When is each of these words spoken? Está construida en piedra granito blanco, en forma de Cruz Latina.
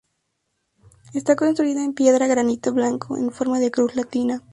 Está 1.13 1.35
construida 1.35 1.83
en 1.83 1.93
piedra 1.93 2.25
granito 2.25 2.73
blanco, 2.73 3.17
en 3.17 3.31
forma 3.31 3.59
de 3.59 3.69
Cruz 3.69 3.93
Latina. 3.93 4.41